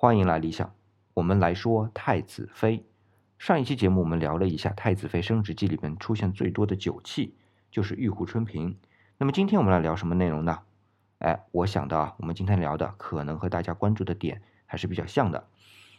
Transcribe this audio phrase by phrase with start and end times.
[0.00, 0.72] 欢迎来理想。
[1.12, 2.86] 我们来说太子妃。
[3.36, 7.34] 上一期节目我们聊了一下《太子妃升职记》里面出现最多的酒器，
[7.72, 8.78] 就是玉壶春瓶。
[9.16, 10.60] 那么今天我们来聊什么内容呢？
[11.18, 15.48] 哎，我想到啊，我们今天聊的可能和大家关注的点还是比较像的。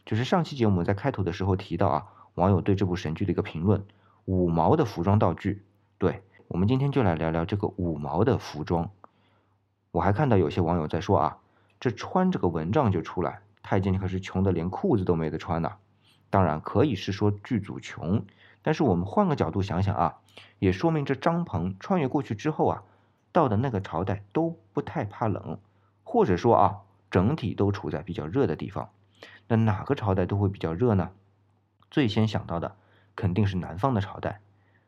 [0.06, 3.86] 就是上期节目我们在开头的时候提到啊，网友对这部神剧的一个评论：
[4.24, 5.66] 五毛的服装道具。
[5.98, 8.92] 对我们今天就来聊聊这个五毛的服装。
[9.92, 11.38] 我还看到有些网友在说啊，
[11.82, 13.42] 这穿这个蚊帐就出来。
[13.62, 15.78] 太监可是穷的连裤子都没得穿呐，
[16.30, 18.26] 当然可以是说剧组穷，
[18.62, 20.18] 但是我们换个角度想想啊，
[20.60, 22.84] 也说明这张鹏穿越过去之后啊，
[23.32, 25.60] 到的那个朝代都不太怕冷，
[26.04, 28.90] 或者说啊，整体都处在比较热的地方。
[29.48, 31.12] 那哪个朝代都会比较热呢？
[31.92, 32.76] 最先想到的
[33.16, 34.42] 肯定是南方的朝代，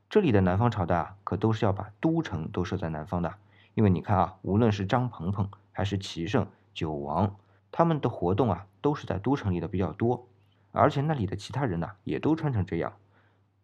[0.10, 3.36] 这里的南方朝代啊，可都是要把都城都设在南方的，
[3.74, 7.36] 因为你看啊，无论是张鹏鹏还是齐胜、九王。
[7.72, 10.28] 他们的活动啊，都是在都城里的比较多，
[10.74, 12.94] 而且那里的其他人呢，也都穿成这样，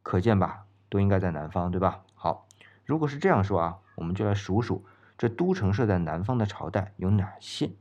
[0.02, 2.04] 可见吧，都应该在南方，对吧？
[2.16, 2.48] 好，
[2.86, 4.86] 如果是这样说啊，我们就来数数
[5.18, 7.72] 这都城设在南方的朝代有哪些？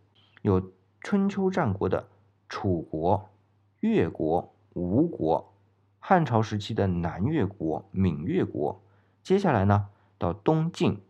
[0.42, 2.08] 有春秋战国的
[2.48, 3.30] 楚国、
[3.78, 5.52] 越国、吴国，
[6.00, 8.83] 汉朝时期的南越国、闽越国。
[9.22, 9.86] 接下来呢，
[10.18, 11.00] 到东晋，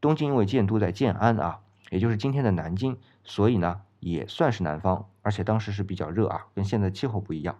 [0.00, 3.82] 东晋因为建都在建安啊，也就是今天的南京，所以呢。
[4.04, 7.58] 也算是南方，而且当时是比较热啊，跟现在气候不一样。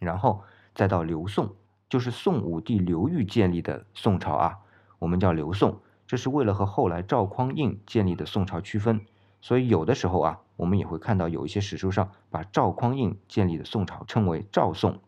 [0.00, 0.42] 然后
[0.74, 1.54] 再到刘宋，
[1.90, 4.58] 就是宋武帝刘裕建立的宋朝啊，
[4.98, 9.04] 我们叫刘宋，这是为了和后来赵匡胤建立的宋朝区分。
[9.42, 15.02] 所以有的时候啊，我们也会看到有一些史书上把赵匡胤建立的宋朝称为赵宋。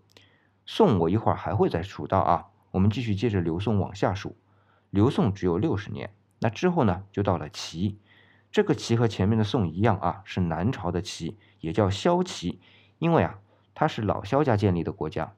[0.66, 4.36] 宋我一会儿还会再数到啊，我们继续接着刘宋往下数。
[4.90, 7.98] 刘宋只有六十年，那之后呢，就到了齐。
[8.54, 12.60] 这个齐和前面的宋一样啊，是南朝的齐，也叫萧齐，
[13.00, 13.40] 因为啊，
[13.74, 15.32] 他是老萧家建立的国家。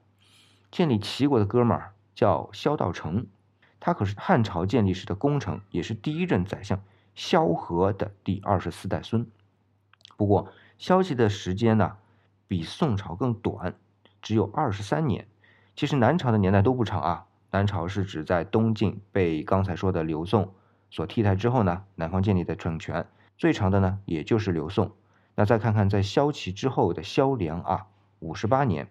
[0.69, 3.25] 建立齐国的哥们儿叫萧道成，
[3.79, 6.79] 他可是汉朝建立时的功臣，也是第一任宰相
[7.15, 9.25] 萧何的第二十四代孙。
[10.15, 11.97] 不过，萧齐的时间呢，
[12.47, 13.73] 比宋朝更短，
[14.21, 15.27] 只有二十三年。
[15.75, 20.53] 其实南朝的年代都不长啊，南朝是指在东晋被刚才说的刘宋。
[20.89, 23.05] 所替代之后呢，南方建立的政权
[23.37, 24.91] 最长的呢，也就是刘宋。
[25.35, 27.87] 那再看看在萧齐之后的萧梁啊，
[28.19, 28.87] 五十八年。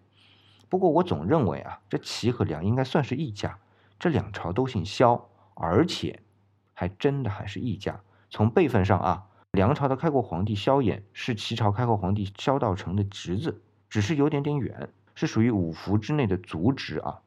[0.68, 3.58] 不过我总认为啊，这齐和梁应该算是一家，
[3.98, 6.20] 这两朝都姓萧，而且
[6.74, 8.00] 还真的还是一家。
[8.30, 17.20] 从辈分上啊，梁朝的开国皇帝萧衍是齐朝开国皇帝萧道成的侄子，只是有点点远，是属于五福之内的族侄啊。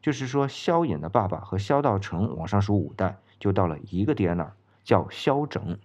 [0.00, 3.18] 就是说，萧衍的爸爸和萧道成往上数五代。
[3.40, 4.54] 就到了一个爹那儿，
[4.84, 5.78] 叫萧整。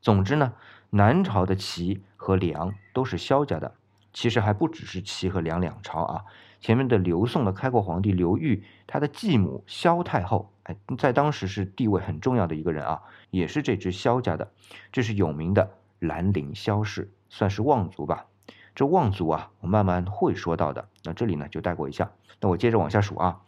[0.00, 0.52] 总之呢，
[0.90, 3.74] 南朝的齐和梁都是萧家的。
[4.12, 6.24] 其实还不只是齐和梁两朝啊，
[6.60, 14.50] 前面的刘宋的开国皇帝刘裕，他的继母萧太后，哎，在当时是地位很重要的一个人啊，也是这支萧家的。
[14.90, 15.70] 这是有名的
[16.00, 18.26] 兰陵萧氏，算是望族吧。
[18.74, 20.88] 这望族啊，我慢慢会说到的。
[21.04, 22.10] 那这里呢，就带过一下。
[22.40, 23.40] 那我接着往下数啊，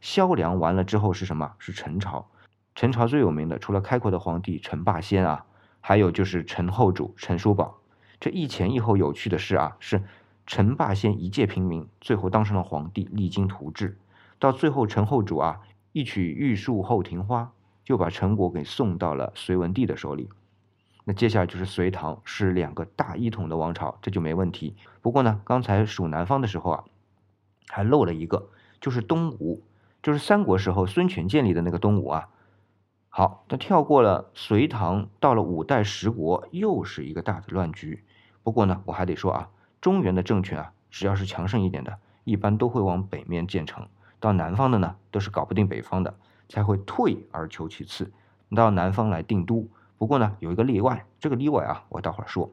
[0.00, 1.54] 萧梁完了之后是什么？
[1.58, 2.28] 是陈朝。
[2.74, 5.44] 陈朝最有名的，除了开国的皇帝陈霸先啊，
[5.80, 7.78] 还有就是陈后主陈叔宝。
[8.20, 10.02] 这一前一后有趣的是啊，是
[10.46, 13.96] 陈霸先一介平民，最后当上了皇帝，励精图治。
[14.38, 15.60] 到最后，陈后主啊
[15.92, 17.52] 一曲玉树后庭花，
[17.84, 20.28] 就把陈国给送到了隋文帝的手里。
[21.04, 24.74] 那接下来就是隋唐，是两个大一统的王朝，这就没问题。
[25.00, 26.84] 不过呢，刚才数南方的时候啊，
[27.68, 28.48] 还漏了一个，
[28.80, 29.62] 就是东吴，
[30.02, 32.28] 就是三国时候孙权建立的那个东吴啊。
[33.10, 38.04] 好，那跳过了隋唐，到了五代十国，又是一个大的乱局。
[38.42, 39.48] 不过呢，我还得说啊，
[39.80, 43.86] 中原的政权啊，只要是强盛一点的，一般都会往北面建成；
[44.20, 46.14] 到南方的呢，都是搞不定北方的，
[46.48, 48.12] 才会退而求其次，
[48.54, 49.68] 到南方来定都。
[49.96, 52.52] 不过呢，有一个例外，这个例外啊，我待会儿说。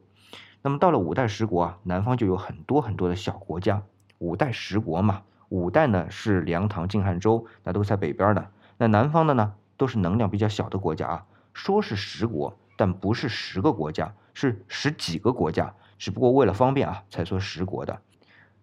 [0.63, 3.83] 那么到了五代十国啊，南方就有很多很多的小国家。
[4.17, 8.47] 五代十国嘛，五代呢是梁、唐、晋、汉、周，那都在北边的。
[8.77, 9.53] 那南方的呢？
[9.77, 18.01] 都是能量比较小的国家啊，说是十国，但不是十个国家，是十几个国家，只不过为了方便啊，才说十国的。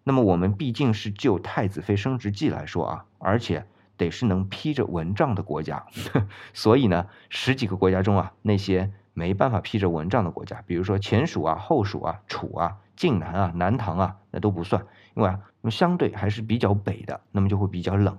[0.04, 3.66] 那么我们毕竟是就太子妃升职记来说啊，而且
[3.96, 5.86] 得是能披着蚊帐的国家，
[6.52, 18.18] 所以呢，十几个国家中啊，那些没办法披着蚊帐的国家，比如说前蜀啊、后蜀啊、楚啊、晋南啊、南唐啊，那都不算，因为啊，那么相对还是比较北的，那么就会比较冷。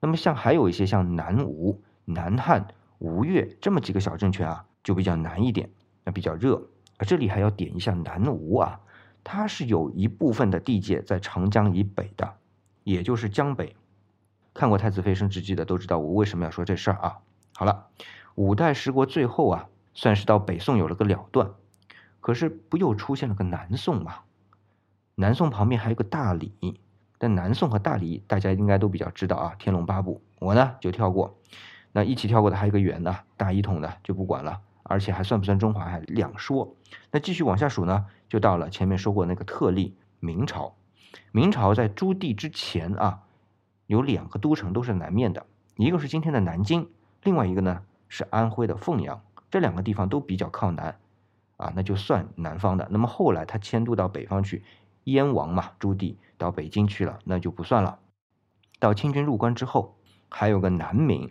[0.00, 1.80] 那么像还有一些像南吴。
[2.04, 2.66] 南汉、
[2.98, 5.70] 吴越这么几个小政权啊，就比较难一点，
[6.04, 6.62] 那比较热。
[7.00, 8.80] 这里还要点一下南吴啊，
[9.22, 12.34] 它是有一部分的地界在长江以北的，
[12.82, 13.74] 也就是江北。
[14.52, 17.18] 看过《太子妃升职记》的都知道我为什么要说这事儿啊。
[17.56, 17.88] 好了，
[18.36, 21.50] 五代十国最后啊，算是到北宋有了个了断，
[22.20, 24.20] 可是不又出现了个南宋吗？
[25.16, 26.80] 南宋旁边还有个大理，
[27.18, 31.36] 但南宋和大理大家应该都比较知道啊，《天龙八部》，我呢就跳过。
[31.94, 36.76] 那一起跳过的还有一个元呢，大一统的就不管了，而且还算不算中华还两说。
[37.10, 40.74] 那继续往下数呢，就到了前面说过那个特例明朝。
[41.32, 43.20] 明朝在朱棣之前啊。
[43.86, 45.44] 有两个都城都是南面的，
[45.76, 46.88] 一个是今天的南京，
[47.22, 50.98] 另外一个呢是安徽的凤阳，这两个地方都比较靠南，
[51.58, 52.88] 啊，那就算南方的。
[52.90, 54.64] 那么后来他迁都到北方去，
[55.04, 57.98] 燕王嘛，朱棣到北京去了，那就不算了。
[58.78, 59.94] 到清军入关之后，
[60.30, 61.30] 还有个南明，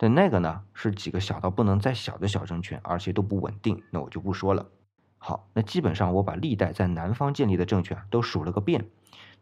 [0.00, 4.66] 但那个呢是几个小到不能再小的小政权，而且都不稳定，那我就不说了。
[5.18, 8.86] 好，那基本上我把历代在南方建立的政权都数了个遍。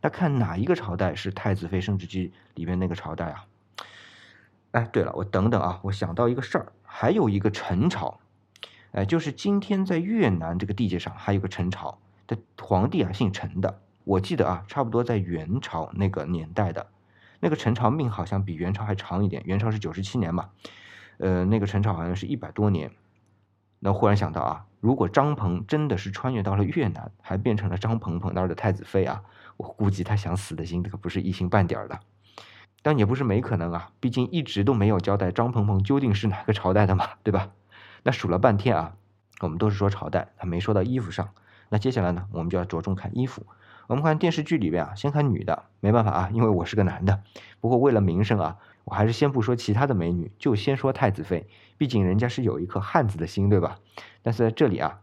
[0.01, 3.45] 那看哪一个朝代是太子妃升职记里面那个朝代啊？
[4.73, 8.19] 哎，对了，我等等啊，我想到一个事儿，还有一个陈朝，
[8.93, 13.81] 哎，就是今天在越南这个地界上还有个陈朝的皇帝啊，姓陈的。
[14.05, 16.87] 我记得啊，差不多在元朝那个年代的，
[17.41, 20.51] 那个陈朝命好像比元朝还长一点，元朝是九十七年嘛，
[21.19, 22.91] 呃，那个陈朝好像是一百多年。
[23.79, 29.23] 那忽然想到啊，如果张鹏真的是穿越到了越南，还变成了张鹏鹏那儿的太子妃啊？
[29.59, 32.01] 我估计他想死的心可不是一星半点儿的，
[32.83, 33.91] 但也不是没可能啊。
[34.01, 37.51] 毕竟一直都没有交代张鹏鹏究竟是哪个朝代的嘛，对吧？
[38.03, 38.97] 那数了半天啊，
[39.41, 41.29] 我们都是说朝代，他没说到衣服上。
[41.69, 43.47] 那接下来呢，我们就要着重看衣服。
[43.89, 47.23] 我们看电视剧里边啊，先看女的，没办法啊，因为我是个男的。
[47.61, 51.47] 不过为了名声啊，我还是先不说其他的美女，就先说太子妃。
[51.79, 53.79] 毕竟人家是有一颗汉子的心，对吧？
[54.23, 55.01] 但是在这里啊，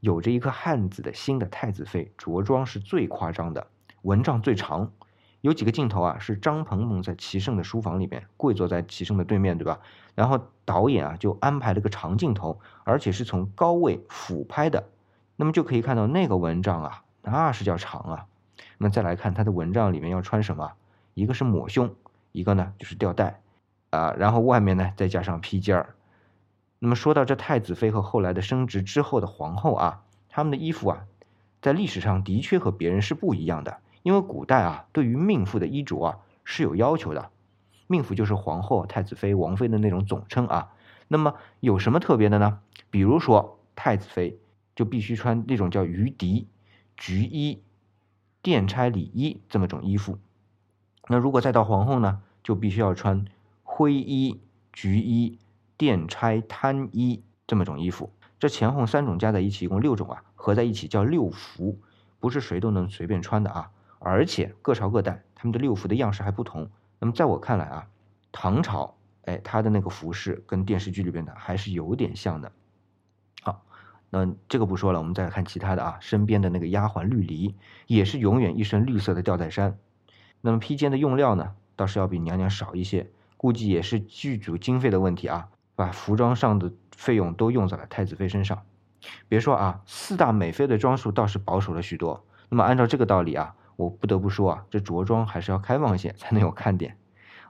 [0.00, 3.68] 有着一颗汉子的心的太子妃着装是最夸张的。
[4.02, 4.92] 蚊帐最长，
[5.40, 9.80] 有几个镜头啊，是张鹏鹏在齐胜的书房里面跪坐在齐胜的对面对吧？
[10.14, 14.88] 然后导演啊就安排了个长镜头，而且是从高位俯拍的，
[15.36, 18.26] 那么就可以看到那个蚊帐啊，那是叫长啊。
[18.78, 20.72] 那么再来看他的蚊帐里面要穿什么？
[21.14, 21.94] 一个是抹胸，
[22.32, 23.40] 一个呢就是吊带，
[23.90, 25.94] 啊，然后外面呢再加上披肩儿。
[26.78, 31.04] 那么说到这太子妃和后来的升职之后的皇后啊，他们的衣服啊，
[31.62, 33.78] 在历史上的确和别人是不一样的。
[34.02, 37.30] 因为古代啊，对于命妇的衣着啊是有要求的，
[37.86, 40.72] 命妇就是皇后、太子妃、王妃的那种总称啊。
[41.08, 42.60] 那么有什么特别的呢？
[42.90, 44.38] 比如说太子妃
[44.74, 46.46] 就必须穿那种叫鱼笛、
[46.96, 47.62] 菊衣、
[48.42, 50.18] 殿钗礼衣这么种衣服。
[51.08, 53.24] 那如果再到皇后呢，就必须要穿
[53.62, 54.40] 灰衣、
[54.72, 55.38] 菊衣、
[55.76, 58.10] 殿钗贪衣这么种衣服。
[58.38, 61.78] 这前后三种加在一起，一共六种啊，合在一起叫六服，
[62.18, 63.70] 不是谁都能随便穿的啊。
[63.98, 66.70] 而且各朝各代他们的六服的样式还不同。
[66.98, 67.88] 那么在我看来啊，
[68.32, 68.94] 唐朝，
[69.24, 72.52] 哎，他的那个服饰跟电视剧里边的还是有点像的。
[74.18, 75.98] 嗯，这个不说了，我们再来看其他的啊。
[76.00, 77.54] 身边的那个丫鬟绿篱
[77.86, 79.76] 也是永远一身绿色的吊带衫。
[80.40, 88.62] 那么披肩的用料呢，倒是要比娘娘少一些，估计也是剧组经费的问题啊，把服装上的费用都用在了太子妃身上。
[89.28, 92.24] 别说啊，四大美妃的装束倒是保守了许多。
[92.48, 93.54] 那么按照这个道理啊。
[93.76, 96.96] 我不得不说啊，这着装还是要开放些才能有看点。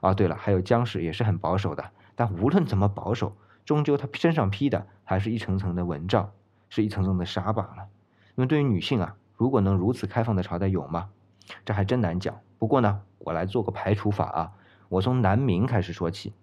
[0.01, 6.31] 啊，对了，还有江氏也是很保守的，但无论怎么保守，终究她身上披的还是一层层的蚊帐，
[6.69, 7.87] 是一层层的纱罢了。
[8.35, 11.09] 那么对于女性啊，如果能如此开放的朝代有吗？
[11.65, 12.39] 这还真难讲。
[12.59, 14.51] 不过呢，我来做个排除法啊，
[14.89, 16.33] 我从南明开始说起。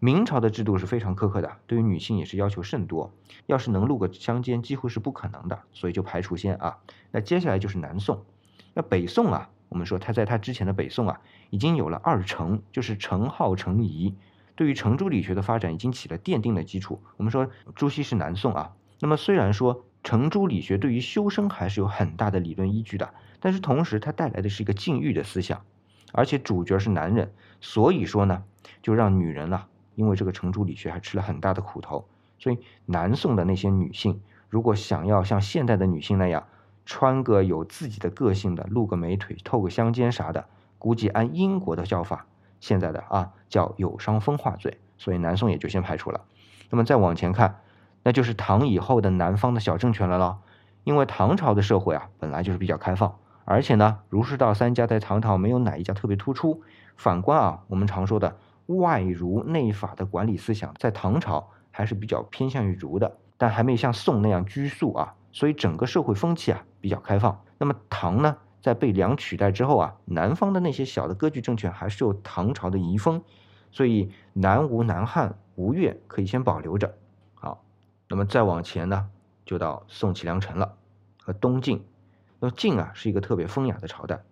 [0.00, 3.12] 明朝的制度是非常苛刻的，对于女性也是要求甚多，
[3.46, 6.78] 要是能露个香肩几乎是不可能的，所以就排除先啊。
[7.10, 8.24] 那接下来就是南宋。
[8.74, 11.20] 那北宋啊，我们说他在他之前的北宋啊，
[11.50, 14.14] 已经有了二程，就是程颢、程颐，
[14.54, 17.02] 对于程朱理学的发展已经起了奠定的基础。
[17.16, 25.62] 我们说朱熹是南宋啊，那么虽然说程朱理学对于修身还是有很大的理论依据的，但是同时它带来的是一个禁欲的思想，
[26.12, 28.44] 而且主角是男人，所以说呢，
[28.82, 32.06] 就让女人啊，因为这个程朱理学还吃了很大的苦头。
[32.38, 36.46] 所以南宋的那些女性，如果想要像现代的女性那样，
[36.86, 40.46] 穿个有自己的个性的，露个美腿，透个香肩啥的，
[40.78, 42.26] 估计按英国的叫法，
[42.60, 46.24] 现在的啊叫有伤风化罪，所以南宋也就先排除了。
[46.70, 47.60] 那么再往前看，
[48.08, 50.38] 那就是唐以后的南方的小政权了咯。
[50.82, 56.62] 因为唐朝的社会啊本来就是比较开放，而且呢儒释道三家在唐朝没有哪一家特别突出。
[56.96, 65.12] 反观啊我们常说的外儒内法的管理思想，在唐朝还是比较偏向于儒的，但还没有像宋那样拘束啊。
[65.30, 67.42] 所以整个社会风气啊比较开放。
[67.58, 73.22] 那么唐呢，在被梁取代之后啊，南方的那些小的割据政权还是有唐朝的遗风，
[73.70, 76.94] 所以南吴、南汉、吴越可以先保留着。
[78.08, 79.10] 那么再往前呢，
[79.44, 80.76] 就到宋齐梁陈了，
[81.20, 81.84] 和东晋。
[82.40, 84.22] 那晋啊是一个特别风雅的朝代，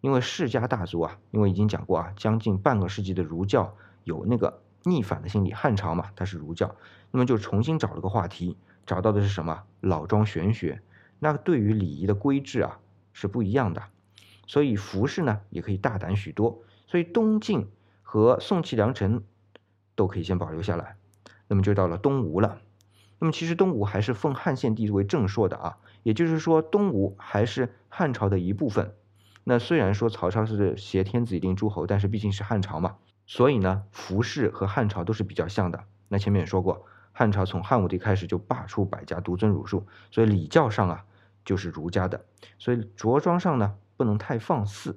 [0.00, 5.52] 因为世家大族啊，因为已经讲过啊，将近半个世纪的儒教有那个逆反的心理。
[5.52, 6.74] 汉朝嘛，它是儒教，
[7.10, 9.62] 那么就重新找了个话题，找到的是什么？
[9.80, 10.82] 老庄玄学。
[11.18, 12.80] 那对于礼仪的规制啊
[13.12, 13.84] 是不一样的，
[14.46, 16.62] 所以服饰呢也可以大胆许多。
[16.88, 17.70] 所以东晋
[18.02, 19.22] 和宋齐梁陈
[19.94, 20.96] 都可以先保留下来。
[21.46, 22.60] 那么就到了东吴了。
[23.22, 28.96] 那么其实东吴还是奉汉献帝为正朔的啊，也就是说东吴还是汉朝的一部分。
[29.44, 35.84] 那虽然说曹操是挟天子以令诸侯，但是毕竟是汉朝嘛，所以呢服饰和汉朝都是比较像的。
[36.08, 41.04] 那前面也说过，汉朝从汉武帝开始就罢黜百家，独尊儒术，所以礼教上啊。
[41.44, 42.24] 就是儒家的，
[42.60, 44.96] 所以着装上呢不能太放肆，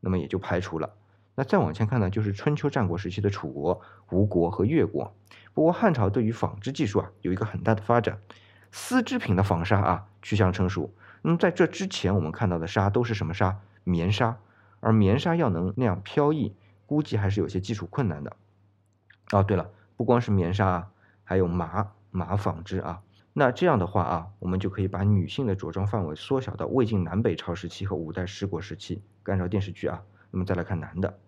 [0.00, 0.92] 那么也就排除了。
[1.34, 5.14] 那再往前看呢，就是春秋战国时期的楚国、吴国和越国。
[5.54, 8.18] 不过汉朝对于纺织技术啊有一个很大的发展，
[8.70, 10.92] 丝织品的纺纱啊趋向成熟。
[11.22, 13.60] 那么在这之前，我们看到的纱都是什么纱？
[13.84, 14.38] 棉纱，
[14.80, 16.54] 而棉纱要能那样飘逸，
[16.86, 18.36] 估计还是有些技术困难的。
[19.32, 20.90] 哦，对了，不光是棉纱啊，
[21.24, 23.02] 还有麻麻纺织啊。
[23.32, 29.02] 那这样的话啊，我们就可以把女性的着装范围缩小到魏晋南北朝时期和五代十国时期。
[29.24, 31.18] 按照电视剧啊，那么再来看男的，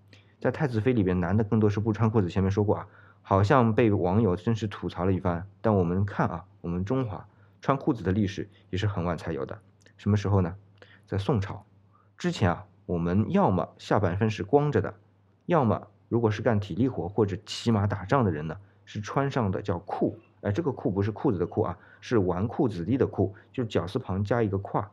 [0.40, 2.28] 在《太子妃》里边，男的更多是不穿裤子。
[2.28, 2.88] 前面说过啊，
[3.32, 5.48] 好像被网友真是吐槽了一番。
[5.62, 7.26] 但我们看啊，我们中华
[7.62, 9.58] 穿裤子的历史也是很晚才有的。
[9.96, 10.54] 什么时候呢？
[11.06, 11.64] 在宋朝
[12.18, 14.92] 之前啊，我们要么下半身是光着的，
[15.46, 20.18] 要么如果是干体力活或者骑马打仗的人呢，是穿上的叫裤。
[20.42, 24.90] 哎，这个裤不是裤子的裤啊，是纨绔子弟的裤，就是绞丝旁加一个胯。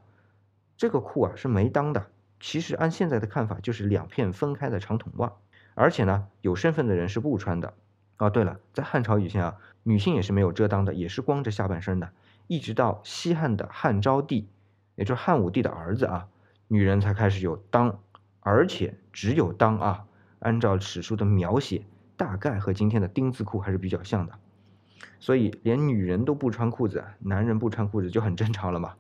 [0.77, 2.07] 这个裤啊是没裆的，
[2.39, 5.33] 其实按现在的看法就是两片分开的长筒袜，
[5.75, 7.73] 而且呢有身份的人是不穿的。
[8.19, 12.11] 哦，对了，在汉朝以前啊，女性也是没有遮裆的，也是光着下半身的。
[12.47, 14.47] 一直到西汉的汉昭帝，
[14.95, 16.27] 也就是汉武帝的儿子啊，
[16.67, 17.95] 女人才开始有裆，
[18.41, 20.05] 而且只有裆啊。
[20.39, 21.83] 按照史书的描写，
[22.15, 24.33] 大概和今天的丁字裤还是比较像的。
[25.19, 28.95] 所以连女人都不穿裤子，男人不穿裤子就很正常了嘛。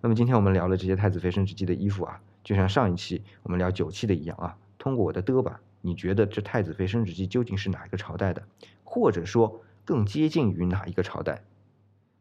[0.00, 4.56] 那么今天我们聊了这些太子妃升职记的衣服啊，就像上一期我们聊九器的一样啊。
[4.78, 8.42] 通过我的嘚吧，你觉得这太子妃升职记究竟是哪一个朝代的，
[8.84, 11.42] 或者说更接近于哪一个朝代？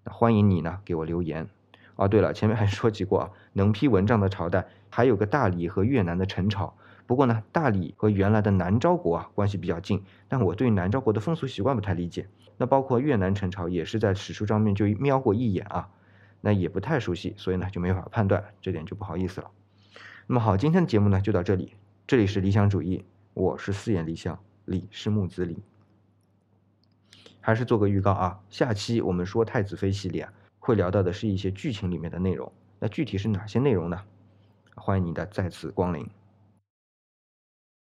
[0.03, 1.48] 那欢迎你呢给我留言。
[1.96, 6.75] 哦，对了，前面还说起过啊，能批文章的朝代还有个大理和越南的陈朝。
[7.06, 12.27] 不过呢，大理和原来的南诏国啊关系比较近，但我对南诏国的风俗习惯不太理解。
[12.58, 15.89] 那包括越南陈朝也是在史书上面就瞄过一眼啊，
[16.39, 19.51] 那也不太熟悉，所以呢就没法判断，这点就不好意思了。
[20.25, 21.74] 那么好，今天的节目呢就到这里，
[22.08, 23.03] 这里是理想主义，
[23.34, 25.58] 我是四眼李想，李是木子李。
[27.40, 34.00] 还是做个预告啊，下期我们说太子妃系列啊，会聊到的是一些剧情里面的内容，那具体是哪些内容呢？
[34.76, 36.08] 欢迎你的再次光临。